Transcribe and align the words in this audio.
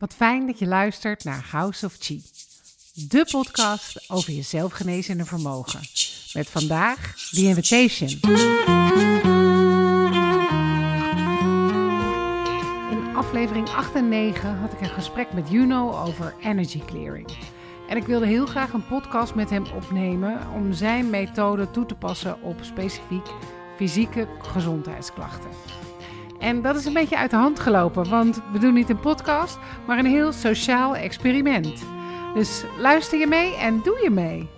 Wat 0.00 0.14
fijn 0.14 0.46
dat 0.46 0.58
je 0.58 0.66
luistert 0.66 1.24
naar 1.24 1.46
House 1.50 1.86
of 1.86 1.96
Chi, 1.98 2.22
de 2.94 3.26
podcast 3.30 4.10
over 4.10 4.32
je 4.32 4.42
zelfgenezende 4.42 5.24
vermogen. 5.24 5.80
Met 6.32 6.48
vandaag 6.50 7.14
The 7.30 7.42
Invitation. 7.42 8.08
In 12.90 13.16
aflevering 13.16 13.68
8 13.68 13.94
en 13.94 14.08
9 14.08 14.58
had 14.58 14.72
ik 14.72 14.80
een 14.80 14.88
gesprek 14.88 15.32
met 15.32 15.50
Juno 15.50 15.90
over 15.90 16.34
energy 16.42 16.84
clearing. 16.84 17.28
En 17.88 17.96
ik 17.96 18.06
wilde 18.06 18.26
heel 18.26 18.46
graag 18.46 18.72
een 18.72 18.86
podcast 18.86 19.34
met 19.34 19.50
hem 19.50 19.64
opnemen 19.66 20.50
om 20.54 20.72
zijn 20.72 21.10
methode 21.10 21.70
toe 21.70 21.86
te 21.86 21.94
passen 21.94 22.42
op 22.42 22.56
specifiek 22.62 23.26
fysieke 23.76 24.28
gezondheidsklachten. 24.42 25.50
En 26.40 26.62
dat 26.62 26.76
is 26.76 26.84
een 26.84 26.92
beetje 26.92 27.16
uit 27.18 27.30
de 27.30 27.36
hand 27.36 27.60
gelopen, 27.60 28.08
want 28.08 28.40
we 28.52 28.58
doen 28.58 28.74
niet 28.74 28.90
een 28.90 29.00
podcast, 29.00 29.58
maar 29.86 29.98
een 29.98 30.06
heel 30.06 30.32
sociaal 30.32 30.96
experiment. 30.96 31.82
Dus 32.34 32.64
luister 32.78 33.18
je 33.18 33.26
mee 33.26 33.56
en 33.56 33.80
doe 33.84 33.98
je 34.02 34.10
mee. 34.10 34.48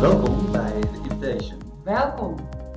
Welkom 0.00 0.52
bij 0.52 0.80
de 0.80 0.88
Invitation. 1.02 1.58
Welkom. 1.84 2.34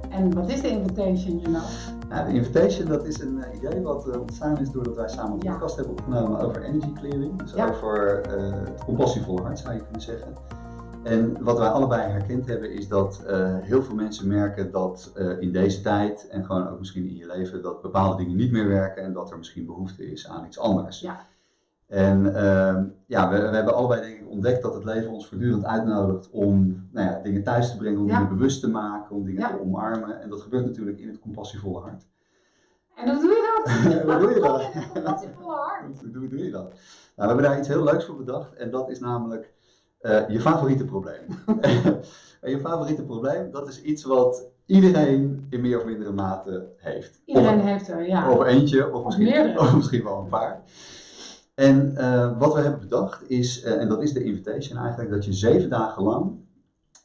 En 0.09 0.34
wat 0.34 0.49
is 0.49 0.62
de 0.62 0.68
invitation, 0.70 1.40
you 1.40 1.41
know? 1.54 1.63
Nou, 2.09 2.27
de 2.27 2.34
Invitation 2.34 2.88
dat 2.88 3.05
is 3.05 3.20
een 3.21 3.38
uh, 3.54 3.57
idee 3.62 3.81
wat 3.81 4.07
uh, 4.07 4.20
ontstaan 4.20 4.57
is 4.57 4.71
doordat 4.71 4.95
wij 4.95 5.07
samen 5.09 5.31
een 5.31 5.40
Ja. 5.41 5.52
podcast 5.52 5.76
hebben 5.76 5.93
opgenomen 5.93 6.40
over 6.40 6.63
energy 6.63 6.93
clearing. 6.93 7.38
Dus 7.41 7.54
Ja. 7.54 7.68
over 7.70 8.21
uh, 8.38 8.54
het 8.54 8.84
compassievolle 8.85 9.41
hart 9.41 9.59
zou 9.59 9.73
je 9.73 9.81
kunnen 9.81 10.02
zeggen. 10.02 10.34
En 11.03 11.44
wat 11.44 11.58
wij 11.58 11.67
allebei 11.67 12.12
herkend 12.12 12.45
hebben 12.48 12.71
is 12.71 12.88
dat 12.88 13.23
uh, 13.27 13.55
heel 13.59 13.84
veel 13.84 13.95
mensen 13.95 14.27
merken 14.27 14.71
dat 14.71 15.12
uh, 15.17 15.41
in 15.41 15.52
deze 15.52 15.81
tijd 15.81 16.27
en 16.27 16.45
gewoon 16.45 16.67
ook 16.67 16.80
misschien 16.80 17.07
in 17.07 17.16
je 17.16 17.27
leven 17.27 17.62
dat 17.62 17.81
bepaalde 17.81 18.17
dingen 18.23 18.35
niet 18.35 18.51
meer 18.51 18.68
werken 18.68 19.04
en 19.04 19.13
dat 19.13 19.32
er 19.32 19.38
misschien 19.38 19.65
behoefte 19.65 20.12
is 20.12 20.27
aan 20.27 20.46
iets 20.46 20.60
anders. 20.60 20.99
Ja. 20.99 21.27
En 21.88 22.26
uh, 22.26 22.77
ja, 23.05 23.29
we, 23.29 23.38
we, 23.49 23.55
hebben 23.55 23.76
allebei 23.76 24.01
denk 24.01 24.20
ik 24.20 24.29
ontdekt 24.29 24.62
dat 24.62 24.73
het 24.73 24.84
leven 24.84 25.12
ons 25.12 25.27
voortdurend 25.27 25.65
uitnodigt 25.65 26.29
om 26.29 26.88
nou 26.91 27.07
ja, 27.07 27.20
dingen 27.23 27.43
thuis 27.43 27.71
te 27.71 27.77
brengen, 27.77 27.99
om 27.99 28.07
Ja. 28.07 28.18
dingen 28.20 28.38
bewust 28.38 28.62
te 28.62 28.70
maken, 28.70 29.16
om 29.16 29.26
dingen 29.26 29.41
Ja. 29.41 29.49
te 29.49 29.62
omarmen. 29.62 30.21
En 30.21 30.29
dat 30.29 30.41
gebeurt 30.41 30.66
natuurlijk 30.66 30.99
in 30.99 31.07
het 31.07 31.20
compassievolle 31.20 31.79
hart. 31.79 32.05
En 32.95 33.10
hoe 33.16 33.21
doe 33.21 33.29
je 33.29 33.62
dat? 33.63 34.04
Hoe 34.04 34.20
doe 34.20 34.34
je 34.34 34.40
dat? 34.40 35.04
Wat 35.04 35.23
is 35.23 35.29
volle 35.40 35.55
hart? 35.55 35.99
Hoe 35.99 36.12
doe, 36.12 36.27
doe 36.27 36.43
je 36.43 36.51
dat? 36.51 36.70
Nou, 36.70 36.73
we 37.16 37.26
hebben 37.26 37.43
daar 37.43 37.60
iets 37.60 37.68
heel 37.68 37.84
leuks 37.84 38.05
voor 38.05 38.18
bedacht 38.18 38.54
en 38.54 38.71
dat 38.71 38.90
is 38.90 38.99
namelijk 38.99 39.54
eh, 39.99 40.29
je 40.29 40.39
favoriete 40.39 40.85
probleem. 40.85 41.21
en 42.41 42.51
je 42.51 42.59
favoriete 42.59 43.03
probleem, 43.03 43.51
dat 43.51 43.67
is 43.67 43.81
iets 43.81 44.03
wat 44.03 44.45
iedereen 44.65 45.47
in 45.49 45.61
meer 45.61 45.77
of 45.77 45.85
mindere 45.85 46.11
mate 46.11 46.67
heeft. 46.77 47.21
Iedereen 47.25 47.59
Of- 47.59 47.65
heeft 47.65 47.89
er, 47.89 48.07
ja. 48.07 48.31
Of 48.31 48.45
eentje, 48.45 48.93
of 48.93 49.05
misschien, 49.05 49.59
of 49.59 49.75
misschien 49.75 50.03
wel 50.03 50.17
een 50.20 50.29
paar. 50.29 50.63
En 51.55 51.97
eh, 51.97 52.37
wat 52.37 52.53
we 52.53 52.61
hebben 52.61 52.79
bedacht 52.79 53.29
is, 53.29 53.61
eh, 53.63 53.81
en 53.81 53.87
dat 53.87 54.03
is 54.03 54.13
de 54.13 54.23
invitation 54.23 54.79
eigenlijk, 54.79 55.11
dat 55.11 55.25
je 55.25 55.33
zeven 55.33 55.70
dagen 55.70 56.03
lang 56.03 56.31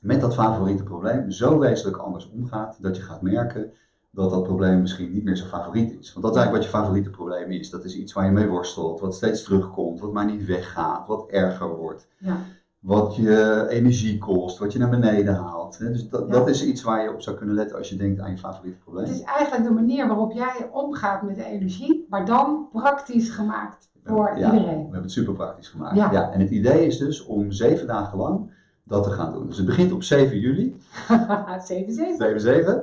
met 0.00 0.20
dat 0.20 0.34
favoriete 0.34 0.82
probleem 0.82 1.30
zo 1.30 1.58
wezenlijk 1.58 1.96
anders 1.96 2.30
omgaat, 2.30 2.82
dat 2.82 2.96
je 2.96 3.02
gaat 3.02 3.22
merken 3.22 3.72
dat 4.10 4.30
dat 4.30 4.42
probleem 4.42 4.80
misschien 4.80 5.12
niet 5.12 5.24
meer 5.24 5.36
zo 5.36 5.46
favoriet 5.46 5.98
is. 6.00 6.12
Want 6.12 6.24
dat 6.24 6.34
is 6.34 6.40
eigenlijk 6.40 6.52
wat 6.52 6.64
je 6.64 6.78
favoriete 6.78 7.10
probleem 7.10 7.50
is. 7.50 7.70
Dat 7.70 7.84
is 7.84 7.96
iets 7.96 8.12
waar 8.12 8.24
je 8.24 8.30
mee 8.30 8.48
worstelt, 8.48 9.00
wat 9.00 9.14
steeds 9.14 9.42
terugkomt, 9.42 10.00
wat 10.00 10.12
maar 10.12 10.26
niet 10.26 10.46
weggaat, 10.46 11.06
wat 11.06 11.26
erger 11.28 11.76
wordt. 11.76 12.08
Ja. 12.18 12.36
Wat 12.84 13.16
je 13.16 13.66
energie 13.68 14.18
kost, 14.18 14.58
wat 14.58 14.72
je 14.72 14.78
naar 14.78 14.90
beneden 14.90 15.34
haalt. 15.34 15.78
hè. 15.78 15.90
Dus 15.90 16.08
dat, 16.08 16.24
Ja. 16.27 16.32
dat 16.32 16.48
is 16.48 16.64
iets 16.64 16.82
waar 16.82 17.02
je 17.02 17.12
op 17.12 17.22
zou 17.22 17.36
kunnen 17.36 17.54
letten 17.54 17.77
als 17.78 17.88
je 17.88 17.96
denkt 17.96 18.20
aan 18.20 18.30
je 18.30 18.38
favoriete 18.38 18.78
probleem. 18.78 19.04
Het 19.04 19.14
is 19.14 19.22
eigenlijk 19.22 19.64
de 19.68 19.74
manier 19.74 20.06
waarop 20.06 20.32
jij 20.32 20.68
omgaat 20.72 21.22
met 21.22 21.36
de 21.36 21.44
energie, 21.44 22.06
maar 22.10 22.27
dan 22.27 22.68
praktisch 22.72 23.28
gemaakt 23.30 23.88
voor 24.05 24.32
Ja, 24.38 24.52
iedereen. 24.52 24.64
We 24.77 24.82
hebben 24.82 25.02
het 25.02 25.10
super 25.10 25.32
praktisch 25.34 25.68
gemaakt. 25.68 25.96
Ja. 25.96 26.12
Ja. 26.12 26.30
en 26.30 26.40
het 26.40 26.50
idee 26.50 26.86
is 26.86 26.98
dus 26.98 27.24
om 27.24 27.52
zeven 27.52 27.86
dagen 27.86 28.18
lang 28.18 28.50
dat 28.84 29.02
te 29.05 29.11
gaan 29.11 29.33
doen. 29.33 29.46
Dus 29.46 29.56
het 29.56 29.66
begint 29.66 29.92
op 29.92 30.02
7 30.02 30.39
juli, 30.39 30.77
7 31.66 32.16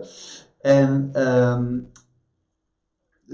7-7. 0.02 0.06
En 0.62 1.10
ehm, 1.14 1.78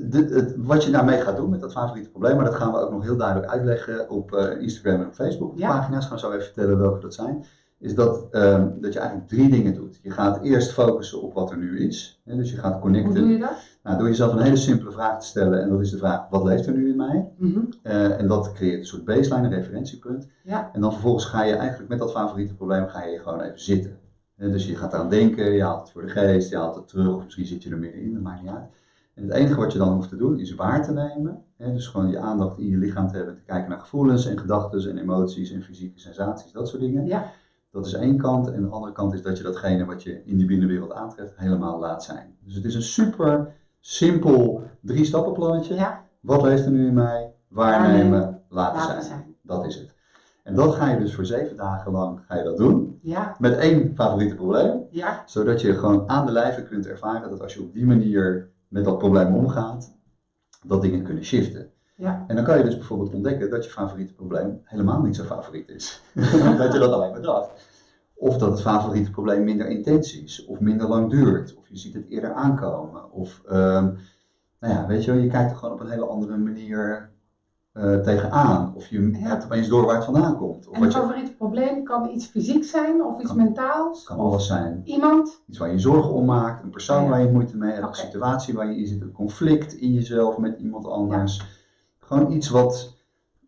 de, 0.10 0.18
het, 0.18 0.56
wat 0.58 0.84
je 0.84 0.92
daarmee 0.92 1.22
gaat 1.22 1.38
doen 1.38 1.50
met 1.50 1.60
dat 1.60 1.72
favoriete 1.72 2.10
probleem, 2.10 2.36
maar 2.36 2.46
dat 2.46 2.56
gaan 2.56 2.72
we 2.72 2.78
ook 2.80 2.92
nog 2.92 3.04
heel 3.04 3.18
duidelijk 3.18 3.52
uitleggen 3.52 4.10
op 4.10 4.34
eh, 4.34 4.62
Instagram 4.62 5.02
en 5.02 5.08
op 5.08 5.14
Facebook. 5.14 5.52
Op 5.52 5.58
Ja. 5.58 5.68
pagina's 5.68 6.06
gaan 6.06 6.14
we 6.16 6.20
zo 6.20 6.32
even 6.32 6.44
vertellen 6.44 6.78
welke 6.80 7.00
dat 7.00 7.14
zijn. 7.14 7.46
Is 7.80 7.96
dat, 7.96 8.28
ehm, 8.32 8.68
dat 8.82 8.94
je 8.94 9.00
eigenlijk 9.00 9.30
drie 9.30 9.50
dingen 9.50 9.74
doet. 9.74 10.00
Je 10.02 10.12
gaat 10.12 10.42
eerst 10.44 10.72
focussen 10.72 11.22
op 11.22 11.34
wat 11.34 11.52
er 11.52 11.58
nu 11.58 11.80
is. 11.80 12.22
Hè, 12.26 12.36
dus 12.36 12.52
je 12.52 12.58
gaat 12.58 12.72
Hoe 12.74 12.82
connecten. 12.82 13.14
doe 13.14 13.28
je 13.32 13.38
dat? 13.40 13.58
Nou, 13.84 13.98
door 13.98 14.08
jezelf 14.08 14.34
een 14.34 14.42
hele 14.42 14.56
simpele 14.56 14.92
vraag 14.92 15.20
te 15.20 15.26
stellen. 15.26 15.62
En 15.62 15.70
dat 15.70 15.82
is 15.82 15.90
de 15.92 15.98
vraag, 15.98 16.30
wat 16.30 16.44
leeft 16.44 16.66
er 16.66 16.74
nu 16.74 16.90
in 16.90 16.96
mij? 16.96 17.28
Mhm. 17.38 17.60
Eh, 17.82 18.20
en 18.20 18.28
dat 18.28 18.52
creëert 18.54 18.80
een 18.80 18.86
soort 18.86 19.06
baseline, 19.06 19.48
een 19.48 19.54
referentiepunt. 19.54 20.28
Ja. 20.44 20.70
En 20.74 20.82
dan 20.82 20.92
vervolgens 20.92 21.26
ga 21.26 21.44
je 21.44 21.56
eigenlijk 21.56 21.90
met 21.90 22.00
dat 22.00 22.12
favoriete 22.12 22.56
probleem 22.56 22.88
ga 22.88 23.04
je 23.04 23.20
gewoon 23.20 23.42
even 23.42 23.60
zitten. 23.62 23.98
Dus 24.38 24.68
je 24.68 24.76
gaat 24.76 24.94
eraan 24.94 25.10
denken, 25.10 25.52
je 25.52 25.64
haalt 25.64 25.80
het 25.82 25.92
voor 25.92 26.02
de 26.02 26.08
geest, 26.08 26.50
je 26.50 26.58
haalt 26.58 26.76
het 26.76 26.88
terug, 26.88 27.16
of 27.16 27.24
misschien 27.24 27.46
zit 27.46 27.64
je 27.64 27.70
er 27.70 27.78
middenin, 27.78 28.14
dat 28.14 28.22
maakt 28.24 28.42
niet 28.42 28.52
uit. 28.52 28.70
En 29.18 29.24
het 29.24 29.32
enige 29.34 29.60
wat 29.60 29.72
je 29.72 29.78
dan 29.78 29.94
hoeft 29.94 30.10
te 30.10 30.16
doen 30.16 30.40
is 30.40 30.56
waar 30.56 30.84
te 30.84 30.94
nemen. 30.94 31.44
Hè, 31.56 31.74
dus 31.74 31.88
gewoon 31.88 32.10
je 32.10 32.20
aandacht 32.20 32.58
in 32.58 32.68
je 32.68 32.78
lichaam 32.78 33.08
te 33.08 33.16
hebben, 33.16 33.36
te 33.36 33.42
kijken 33.42 33.70
naar 33.70 33.80
gevoelens 33.80 34.26
en 34.26 34.40
gedachten 34.40 34.90
en 34.90 34.98
emoties 34.98 35.52
en 35.52 35.64
fysieke 35.64 36.00
sensaties, 36.00 36.52
dat 36.52 36.68
soort 36.68 36.82
dingen. 36.82 37.06
Ja. 37.06 37.32
Dat 37.72 37.86
is 37.86 37.94
één 37.94 38.18
kant. 38.18 38.52
En 38.52 38.62
de 38.62 38.68
andere 38.68 38.94
kant 38.94 39.14
is 39.14 39.22
dat 39.22 39.38
je 39.38 39.44
datgene 39.44 39.86
wat 39.86 40.04
je 40.04 40.24
in 40.26 40.38
die 40.38 40.46
binnenwereld 40.46 40.94
aantreft 40.94 41.38
helemaal 41.38 41.80
laat 41.80 42.04
zijn. 42.04 42.36
Dus 42.44 42.56
het 42.56 42.66
is 42.66 42.76
een 42.76 42.82
super 42.82 43.54
simpel 43.80 44.64
drie 44.82 45.06
stappenplannetje. 45.06 45.76
Ja. 45.76 46.06
Wat 46.20 46.42
leeft 46.42 46.66
er 46.66 46.72
nu 46.72 46.88
in 46.88 46.94
mij? 46.94 47.34
Waarnemen, 47.48 48.42
laten, 48.50 48.78
laten 48.78 49.04
zijn. 49.04 49.04
zijn. 49.04 49.36
Dat 49.42 49.66
is 49.66 49.76
het. 49.76 49.96
En 50.44 50.56
dat 50.56 50.76
ga 50.76 50.90
je 50.90 51.00
dus 51.00 51.16
voor 51.16 51.26
zeven 51.26 51.58
dagen 51.58 51.92
lang 51.92 52.20
ga 52.28 52.36
je 52.36 52.44
dat 52.44 52.58
doen. 52.58 53.00
Ja. 53.02 53.36
Met 53.40 53.58
één 53.58 53.96
favoriete 53.96 54.36
probleem. 54.36 54.86
Ja. 54.90 55.24
Zodat 55.26 55.62
je 55.62 55.74
gewoon 55.74 56.10
aan 56.10 56.26
de 56.26 56.32
lijve 56.32 56.64
kunt 56.64 56.88
ervaren 56.88 57.30
dat 57.30 57.42
als 57.42 57.54
je 57.54 57.62
op 57.62 57.74
die 57.74 57.86
manier 57.86 58.56
met 58.68 58.86
dat 58.86 58.98
probleem 58.98 59.36
omgaat, 59.36 59.94
dat 60.64 60.82
dingen 60.82 61.04
kunnen 61.04 61.24
shiften. 61.26 61.72
Ja. 61.96 62.24
En 62.28 62.36
dan 62.36 62.46
kan 62.46 62.58
je 62.58 62.64
dus 62.64 62.78
bijvoorbeeld 62.78 63.14
ontdekken 63.14 63.50
dat 63.50 63.66
je 63.66 63.72
favoriete 63.72 64.14
probleem 64.14 64.62
helemaal 64.64 65.02
niet 65.02 65.16
zo 65.16 65.24
favoriet 65.24 65.70
is. 65.70 66.02
dat 66.58 66.74
je 66.74 66.80
dat 66.80 66.92
alleen 66.92 67.12
maar 67.12 67.22
dacht. 67.22 67.50
Of 68.16 68.38
dat 68.38 68.52
het 68.52 68.62
favoriete 68.62 69.12
probleem 69.12 69.44
minder 69.44 69.68
intens 69.68 70.22
is, 70.22 70.46
of 70.46 70.60
minder 70.60 70.88
lang 70.88 71.10
duurt, 71.10 71.56
of 71.56 71.70
je 71.70 71.78
ziet 71.78 71.94
het 71.94 72.10
eerder 72.10 72.34
aankomen. 72.34 73.12
Of, 73.12 73.42
ehm, 73.46 73.84
nou 74.60 74.74
ja, 74.74 74.88
weet 74.88 75.04
je 75.04 75.12
wel, 75.12 75.22
je 75.22 75.30
kijkt 75.30 75.52
er 75.52 75.58
gewoon 75.58 75.74
op 75.74 75.80
een 75.80 75.90
hele 75.90 76.06
andere 76.06 76.38
manier 76.38 77.12
eh, 77.78 78.00
tegenaan. 78.00 78.74
Of 78.76 78.88
je 78.88 79.10
hebt 79.14 79.44
opeens 79.44 79.68
door 79.68 79.86
waar 79.86 79.96
het 79.96 80.04
vandaan 80.06 80.38
komt. 80.38 80.68
Of 80.68 80.76
En 80.76 80.82
het 80.82 80.94
je, 80.94 81.00
favoriete 81.00 81.32
probleem 81.36 81.84
kan 81.84 82.10
iets 82.10 82.26
fysiek 82.26 82.64
zijn 82.64 83.04
of 83.04 83.20
iets 83.20 83.28
Kan- 83.28 83.38
mentaals. 83.38 84.04
kan 84.04 84.18
alles 84.18 84.48
zijn. 84.48 84.82
Iemand. 84.86 85.42
Iets 85.48 85.58
waar 85.58 85.72
je 85.72 85.80
zorgen 85.80 86.12
om 86.14 86.26
maakt, 86.26 86.64
een 86.64 86.70
persoon 86.70 87.04
Ja. 87.04 87.10
waar 87.10 87.22
je 87.22 87.32
moeite 87.32 87.58
mee 87.58 87.72
hebt, 87.72 87.88
een 87.88 87.96
situatie 87.96 88.54
waar 88.54 88.72
je 88.72 88.78
in 88.78 88.88
zit, 88.88 89.02
een 89.02 89.12
conflict 89.12 89.74
in 89.74 89.92
jezelf 89.94 90.38
met 90.38 90.60
iemand 90.60 90.86
anders. 90.88 91.42
Gewoon 92.00 92.32
iets 92.32 92.50
wat, 92.50 92.96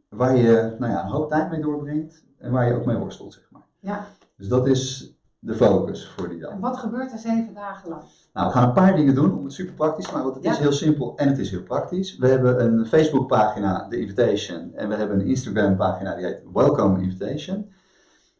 waar 0.09 0.35
je 0.37 0.75
nou 0.79 0.91
ja, 0.91 1.03
een 1.03 1.11
hoop 1.11 1.29
tijd 1.29 1.49
mee 1.51 1.61
doorbrengt 1.61 2.23
en 2.37 2.51
waar 2.51 2.67
je 2.67 2.73
ook 2.75 2.85
mee 2.85 2.97
worstelt, 2.97 3.33
zeg 3.33 3.47
maar. 3.51 3.65
Ja. 3.79 4.05
Dus 4.37 4.47
dat 4.47 4.67
is 4.67 5.13
de 5.39 5.53
focus 5.53 6.07
voor 6.07 6.29
die 6.29 6.39
dag. 6.39 6.51
En 6.51 6.59
wat 6.59 6.77
gebeurt 6.77 7.11
er 7.11 7.17
zeven 7.17 7.53
dagen 7.53 7.89
lang? 7.89 8.01
Nou, 8.33 8.47
we 8.47 8.53
gaan 8.53 8.67
een 8.67 8.73
paar 8.73 8.95
dingen 8.95 9.15
doen 9.15 9.37
om 9.37 9.43
het 9.43 9.53
super 9.53 9.73
praktisch 9.73 10.05
te 10.05 10.11
maken, 10.11 10.25
want 10.31 10.35
het 10.37 10.45
Ja. 10.45 10.51
is 10.51 10.57
heel 10.59 10.71
simpel 10.71 11.13
en 11.17 11.27
het 11.27 11.37
is 11.37 11.49
heel 11.51 11.63
praktisch. 11.63 12.17
We 12.17 12.27
hebben 12.27 12.63
een 12.65 12.85
Facebookpagina, 12.85 13.87
The 13.89 13.99
Invitation, 13.99 14.71
en 14.75 14.89
we 14.89 14.95
hebben 14.95 15.19
een 15.19 15.25
Instagram-pagina 15.25 16.15
die 16.15 16.25
heet 16.25 16.39
Welcome 16.53 17.01
Invitation. 17.01 17.71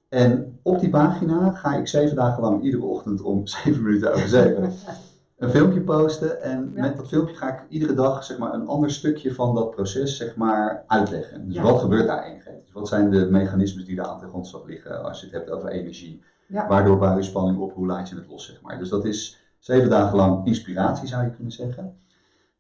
En 0.09 0.59
op 0.61 0.79
die 0.79 0.89
pagina 0.89 1.51
ga 1.51 1.75
ik 1.75 1.87
zeven 1.87 2.15
dagen 2.15 2.41
lang 2.43 2.63
iedere 2.63 2.83
ochtend 2.83 3.21
om 3.21 3.47
zeven 3.63 3.83
minuten 3.83 4.13
over 4.13 4.27
zeven 4.27 4.71
een 5.37 5.49
filmpje 5.49 5.81
posten. 5.81 6.41
En 6.41 6.71
Ja. 6.75 6.81
met 6.81 6.97
dat 6.97 7.07
filmpje 7.07 7.35
ga 7.35 7.53
ik 7.53 7.69
iedere 7.69 7.93
dag 7.93 8.23
zeg 8.23 8.37
maar, 8.37 8.53
een 8.53 8.67
ander 8.67 8.91
stukje 8.91 9.33
van 9.33 9.55
dat 9.55 9.71
proces 9.71 10.17
zeg 10.17 10.35
maar, 10.35 10.83
uitleggen. 10.87 11.45
Dus 11.45 11.55
Ja. 11.55 11.61
wat 11.61 11.79
gebeurt 11.79 12.07
daar 12.07 12.21
eigenlijk? 12.23 12.61
Dus 12.63 12.73
wat 12.73 12.87
zijn 12.87 13.09
de 13.09 13.27
mechanismes 13.29 13.85
die 13.85 13.95
daar 13.95 14.05
aan 14.07 14.19
ten 14.19 14.29
grondslag 14.29 14.65
liggen 14.65 15.03
als 15.03 15.19
je 15.19 15.25
het 15.25 15.35
hebt 15.35 15.49
over 15.49 15.69
energie? 15.69 16.21
Ja. 16.49 16.67
Waardoor 16.67 16.97
bouw 16.97 17.15
je 17.17 17.23
spanning 17.23 17.57
op? 17.57 17.73
Hoe 17.73 17.87
laat 17.87 18.09
je 18.09 18.15
het 18.15 18.27
los? 18.29 18.45
Zeg 18.45 18.61
maar. 18.61 18.77
Dus 18.77 18.89
dat 18.89 19.05
is 19.05 19.37
zeven 19.59 19.89
dagen 19.89 20.15
lang 20.17 20.45
inspiratie 20.45 21.07
zou 21.07 21.23
je 21.23 21.29
kunnen 21.31 21.51
zeggen. 21.51 21.93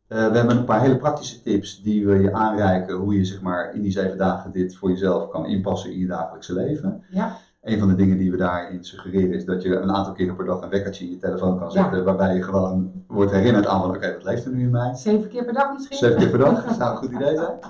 Eh, 0.07 0.27
we 0.27 0.37
hebben 0.37 0.57
een 0.57 0.65
paar 0.65 0.81
hele 0.81 0.97
praktische 0.97 1.41
tips 1.41 1.81
die 1.81 2.05
we 2.07 2.19
je 2.19 2.33
aanreiken 2.33 2.95
hoe 2.95 3.15
je 3.15 3.25
zeg 3.25 3.41
maar, 3.41 3.73
in 3.73 3.81
die 3.81 3.91
zeven 3.91 4.17
dagen 4.17 4.51
dit 4.51 4.75
voor 4.75 4.89
jezelf 4.89 5.29
kan 5.29 5.45
inpassen 5.45 5.91
in 5.91 5.99
je 5.99 6.07
dagelijkse 6.07 6.53
leven. 6.53 7.03
Ja. 7.09 7.37
Een 7.61 7.79
van 7.79 7.87
de 7.87 7.95
dingen 7.95 8.17
die 8.17 8.31
we 8.31 8.37
daarin 8.37 8.83
suggereren 8.83 9.33
is 9.33 9.45
dat 9.45 9.61
je 9.61 9.75
een 9.75 9.91
aantal 9.91 10.13
keren 10.13 10.35
per 10.35 10.45
dag 10.45 10.61
een 10.61 10.69
wekkertje 10.69 11.03
in 11.05 11.09
je 11.11 11.17
telefoon 11.17 11.57
kan 11.59 11.67
Ja. 11.71 11.81
zetten. 11.81 12.03
Waarbij 12.03 12.35
je 12.35 12.43
gewoon 12.43 12.91
wordt 13.07 13.31
herinnerd 13.31 13.65
aan 13.67 13.81
van 13.81 13.89
oké, 13.95 14.13
wat 14.13 14.23
leeft 14.23 14.45
er 14.45 14.51
nu 14.51 14.63
in 14.63 14.69
mij? 14.69 14.95
Zeven 14.95 15.29
keer 15.29 15.43
per 15.45 15.53
dag 15.53 15.73
misschien? 15.73 15.97
Zeven 15.97 16.17
keer 16.17 16.29
per 16.29 16.39
dag, 16.39 16.65
dat 16.65 16.75
zou 16.75 16.91
een 16.91 16.97
goed 16.97 17.11
idee 17.11 17.35
zijn. 17.35 17.57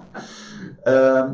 Ehm, 0.84 1.34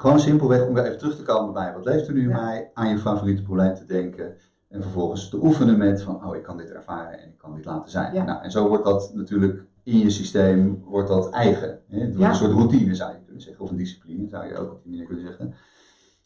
gewoon 0.00 0.20
simpelweg 0.20 0.66
om 0.66 0.74
weer 0.74 0.84
even 0.84 0.98
terug 0.98 1.16
te 1.16 1.22
komen 1.22 1.52
bij 1.52 1.72
wat 1.72 1.84
leeft 1.84 2.06
er 2.08 2.14
nu 2.14 2.22
in 2.22 2.28
Ja. 2.28 2.40
mij, 2.42 2.70
aan 2.74 2.88
je 2.88 2.98
favoriete 2.98 3.42
probleem 3.42 3.74
te 3.74 3.84
denken. 3.86 4.34
En 4.68 4.82
vervolgens 4.82 5.28
te 5.28 5.36
oefenen 5.42 5.78
met 5.78 6.02
van, 6.02 6.26
oh, 6.26 6.36
ik 6.36 6.42
kan 6.42 6.56
dit 6.56 6.70
ervaren 6.70 7.18
en 7.20 7.28
ik 7.28 7.36
kan 7.38 7.54
dit 7.54 7.64
laten 7.64 7.90
zijn. 7.90 8.14
Ja. 8.14 8.24
Nou, 8.24 8.42
en 8.42 8.50
zo 8.50 8.68
wordt 8.68 8.84
dat 8.84 9.10
natuurlijk 9.14 9.64
in 9.82 9.98
je 9.98 10.10
systeem, 10.10 10.82
wordt 10.84 11.08
dat 11.08 11.30
eigen. 11.30 11.80
Hè? 11.88 11.98
Het 11.98 12.06
wordt 12.08 12.18
Ja. 12.20 12.28
een 12.28 12.34
soort 12.34 12.52
routine 12.52 12.94
zou 12.94 13.10
je 13.12 13.18
kunnen 13.24 13.42
zeggen, 13.42 13.64
of 13.64 13.70
een 13.70 13.76
discipline 13.76 14.28
zou 14.28 14.46
je 14.46 14.56
ook 14.56 14.70
op 14.72 14.82
die 14.82 14.90
manier 14.90 15.06
kunnen 15.06 15.24
zeggen. 15.26 15.54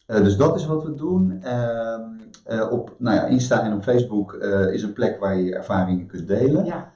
Eh, 0.05 0.23
dus 0.23 0.37
dat 0.37 0.55
is 0.55 0.65
wat 0.65 0.83
we 0.83 0.93
doen. 0.93 1.41
Ehm, 1.41 2.01
eh, 2.43 2.71
op 2.71 2.95
nou 2.97 3.15
ja, 3.15 3.23
Insta 3.25 3.63
en 3.63 3.73
op 3.73 3.83
Facebook 3.83 4.33
eh, 4.33 4.73
is 4.73 4.83
een 4.83 4.93
plek 4.93 5.19
waar 5.19 5.37
je 5.37 5.43
je 5.43 5.55
ervaringen 5.55 6.07
kunt 6.07 6.27
delen. 6.27 6.65
Ja, 6.65 6.93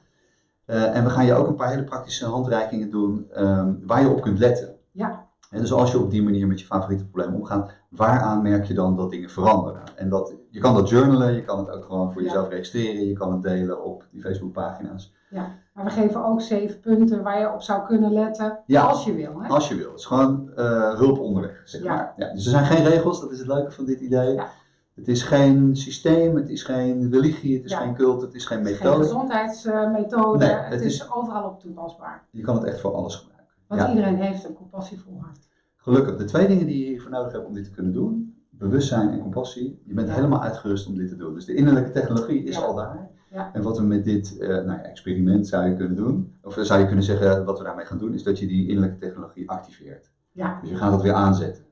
en 0.66 1.04
we 1.04 1.10
gaan 1.10 1.26
je 1.26 1.34
ook 1.34 1.46
een 1.48 1.54
paar 1.54 1.70
hele 1.70 1.84
praktische 1.84 2.26
handreikingen 2.26 2.90
doen 2.90 3.26
ehm, 3.30 3.74
waar 3.86 4.00
je 4.02 4.08
op 4.08 4.20
kunt 4.20 4.38
letten. 4.38 4.76
ja, 4.90 5.28
En 5.50 5.60
dus 5.60 5.72
als 5.72 5.90
je 5.92 5.98
op 5.98 6.10
die 6.10 6.22
manier 6.22 6.46
met 6.46 6.60
je 6.60 6.66
favoriete 6.66 7.06
probleem 7.06 7.34
omgaat, 7.34 7.70
waaraan 7.88 8.42
merk 8.42 8.64
je 8.64 8.74
dan 8.74 8.96
dat 8.96 9.10
dingen 9.10 9.30
veranderen? 9.30 9.82
En 9.96 10.08
dat, 10.08 10.34
je 10.50 10.60
kan 10.60 10.74
dat 10.74 10.88
journalen, 10.88 11.32
je 11.34 11.42
kan 11.44 11.58
het 11.58 11.70
ook 11.70 11.84
gewoon 11.84 12.12
voor 12.12 12.22
Ja. 12.22 12.26
jezelf 12.28 12.48
registreren, 12.48 13.06
je 13.06 13.12
kan 13.12 13.32
het 13.32 13.42
delen 13.42 13.84
op 13.84 14.04
die 14.10 14.20
Facebookpagina's. 14.20 15.14
ja. 15.30 15.58
Maar 15.74 15.84
we 15.84 15.90
geven 15.90 16.24
ook 16.24 16.40
zeven 16.40 16.80
punten 16.80 17.22
waar 17.22 17.40
je 17.40 17.52
op 17.52 17.62
zou 17.62 17.86
kunnen 17.86 18.12
letten 18.12 18.58
Ja. 18.66 18.82
als 18.82 19.04
je 19.04 19.14
wil. 19.14 19.40
Hè? 19.42 19.48
Als 19.48 19.68
je 19.68 19.74
wil. 19.74 19.90
Het 19.90 19.98
is 19.98 20.04
gewoon 20.06 20.50
eh, 20.56 20.94
hulp 20.94 21.18
onderweg, 21.18 21.62
zeg 21.64 21.82
Ja. 21.82 21.94
maar. 21.94 22.12
Ja, 22.16 22.32
dus 22.32 22.44
er 22.44 22.50
zijn 22.50 22.64
geen 22.64 22.84
regels, 22.84 23.20
dat 23.20 23.30
is 23.30 23.38
het 23.38 23.46
leuke 23.46 23.70
van 23.70 23.84
dit 23.84 24.00
idee. 24.00 24.34
Ja. 24.34 24.46
Het 24.94 25.08
is 25.08 25.22
geen 25.22 25.76
systeem, 25.76 26.36
het 26.36 26.48
is 26.48 26.62
geen 26.62 27.10
religie, 27.10 27.56
het 27.56 27.64
is 27.64 27.74
geen 27.74 27.94
cult, 27.94 28.22
het 28.22 28.34
is 28.34 28.46
geen 28.46 28.58
Het 28.58 28.68
is 28.68 28.76
geen 28.76 28.86
methode. 28.86 29.04
gezondheidsmethode, 29.04 30.38
Nee, 30.38 30.54
het, 30.54 30.72
het 30.72 30.80
is, 30.80 30.94
is- 30.94 31.12
overal 31.12 31.44
op 31.48 31.60
toepasbaar. 31.60 32.24
Je 32.30 32.42
kan 32.42 32.54
het 32.54 32.64
echt 32.64 32.80
voor 32.80 32.94
alles 32.94 33.14
gebruiken. 33.14 33.29
Want 33.70 33.82
Ja. 33.82 33.88
iedereen 33.88 34.16
heeft 34.16 34.44
een 34.44 34.52
compassievol 34.52 35.20
hart. 35.20 35.48
Gelukkig. 35.76 36.16
De 36.16 36.24
twee 36.24 36.46
dingen 36.48 36.66
die 36.66 36.78
je 36.78 36.84
hiervoor 36.86 37.10
nodig 37.10 37.32
hebt 37.32 37.46
om 37.46 37.52
dit 37.54 37.64
te 37.64 37.70
kunnen 37.70 37.92
doen, 37.92 38.34
bewustzijn 38.48 39.10
en 39.10 39.20
compassie, 39.20 39.80
je 39.84 39.94
bent 39.94 40.08
Ja. 40.08 40.14
helemaal 40.14 40.42
uitgerust 40.42 40.86
om 40.86 40.96
dit 40.96 41.08
te 41.08 41.16
doen. 41.16 41.34
Dus 41.34 41.44
de 41.44 41.54
innerlijke 41.54 41.90
technologie 41.90 42.42
is 42.44 42.56
Ja. 42.56 42.62
al 42.62 42.74
daar. 42.74 43.08
En 43.52 43.62
wat 43.62 43.78
we 43.78 43.84
met 43.84 44.04
dit 44.04 44.38
eh, 44.38 44.48
nou 44.48 44.64
ja, 44.66 44.82
experiment 44.82 45.46
zou 45.46 45.66
je 45.68 45.74
kunnen 45.76 45.96
doen, 45.96 46.32
of 46.42 46.56
zou 46.60 46.80
je 46.80 46.86
kunnen 46.86 47.04
zeggen 47.04 47.44
wat 47.44 47.58
we 47.58 47.64
daarmee 47.64 47.84
gaan 47.84 47.98
doen, 47.98 48.14
is 48.14 48.22
dat 48.22 48.38
je 48.38 48.46
die 48.46 48.66
innerlijke 48.68 48.98
technologie 48.98 49.48
activeert. 49.50 50.10
Ja, 50.32 50.58
Dus 50.60 50.70
je 50.70 50.76
gaat 50.76 50.92
het 50.92 51.02
weer 51.02 51.12
aanzetten. 51.12 51.64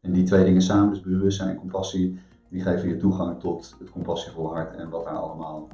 En 0.00 0.12
die 0.12 0.24
twee 0.24 0.44
dingen 0.44 0.62
samen, 0.62 0.88
dus 0.88 1.00
bewustzijn 1.00 1.48
en 1.48 1.56
compassie, 1.56 2.18
die 2.48 2.62
geven 2.62 2.88
je 2.88 2.96
toegang 2.96 3.40
tot 3.40 3.74
het 3.78 3.90
compassievolle 3.90 4.48
hart 4.48 4.74
en 4.74 4.88
wat 4.90 5.04
daar 5.04 5.16
allemaal 5.16 5.68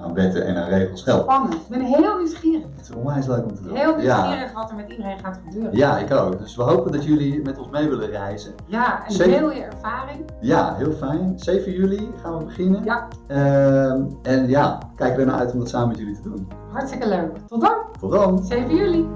aan 0.00 0.14
wetten 0.14 0.46
en 0.46 0.56
aan 0.56 0.68
regels 0.68 1.02
geldt. 1.02 1.22
spannend. 1.22 1.54
Ik 1.54 1.68
ben 1.68 1.80
heel 1.80 2.16
nieuwsgierig. 2.16 2.62
Het 2.76 2.88
is 2.88 2.94
onwijs 2.94 3.26
leuk 3.26 3.44
om 3.44 3.54
te 3.54 3.62
doen. 3.62 3.76
Heel 3.76 4.00
ja. 4.00 4.22
nieuwsgierig 4.22 4.52
wat 4.52 4.70
er 4.70 4.76
met 4.76 4.88
iedereen 4.90 5.18
gaat 5.18 5.40
gebeuren. 5.44 5.76
ja, 5.76 5.98
ik 5.98 6.12
ook. 6.12 6.38
Dus 6.38 6.56
we 6.56 6.62
hopen 6.62 6.92
dat 6.92 7.04
jullie 7.04 7.42
met 7.42 7.58
ons 7.58 7.68
mee 7.70 7.88
willen 7.88 8.10
reizen. 8.10 8.52
Ja, 8.66 9.06
en 9.06 9.16
deel 9.16 9.52
je 9.52 9.62
ervaring. 9.62 10.24
Ja, 10.40 10.74
heel 10.74 10.92
fijn. 10.92 11.32
7 11.36 11.72
juli 11.72 12.10
gaan 12.22 12.38
we 12.38 12.44
beginnen. 12.44 12.84
Ja. 12.84 13.08
Ehm, 13.26 14.02
en 14.22 14.48
ja, 14.48 14.78
kijken 14.96 15.20
er 15.20 15.26
naar 15.26 15.38
uit 15.38 15.52
om 15.52 15.58
dat 15.58 15.68
samen 15.68 15.88
met 15.88 15.98
jullie 15.98 16.14
te 16.14 16.22
doen. 16.22 16.48
Hartstikke 16.72 17.08
leuk. 17.08 17.30
Tot 17.48 17.60
dan, 17.60 17.76
Tot 18.00 18.10
dan! 18.12 18.44
7 18.44 18.76
juli. 18.76 19.06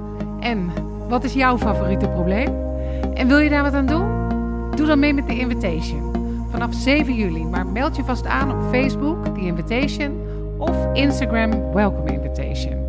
En 0.41 0.71
wat 1.09 1.25
is 1.25 1.33
jouw 1.33 1.59
favoriete 1.59 2.09
probleem? 2.09 2.69
En 3.15 3.29
wil 3.29 3.39
je 3.39 3.51
daar 3.51 3.63
wat 3.63 3.73
aan 3.73 3.87
doen? 3.87 4.09
Doe 4.75 4.87
dan 4.87 4.99
mee 4.99 5.15
met 5.15 5.27
de 5.27 5.39
Invitation. 5.39 6.13
Vanaf 6.51 6.75
7 6.75 7.15
juli, 7.15 7.45
maar 7.45 7.67
meld 7.67 7.97
je 7.97 8.05
vast 8.05 8.27
aan 8.27 8.51
op 8.51 8.63
Facebook, 8.71 9.25
The 9.25 9.41
Invitation, 9.41 10.21
of 10.61 10.95
Instagram, 10.95 11.73
Welcome 11.73 12.13
Invitation. 12.13 12.89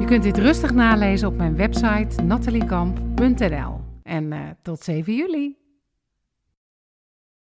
Je 0.00 0.04
kunt 0.06 0.22
dit 0.22 0.38
rustig 0.38 0.72
nalezen 0.72 1.28
op 1.28 1.36
mijn 1.36 1.56
website 1.56 2.22
nataliekamp.nl. 2.22 3.80
En 4.02 4.32
eh, 4.32 4.40
tot 4.62 4.80
7 4.80 5.14
juli. 5.14 5.56